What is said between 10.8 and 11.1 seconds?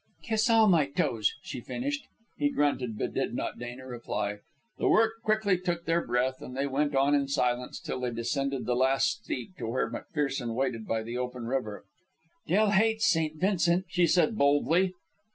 by